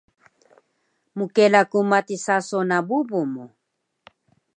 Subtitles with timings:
[1.17, 3.45] Mkela ku matis saso na bubu mu